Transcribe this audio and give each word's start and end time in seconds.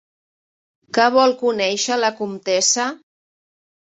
Què 0.97 1.05
vol 1.15 1.35
conèixer 1.41 1.99
la 1.99 2.11
Comtessa? 2.21 2.87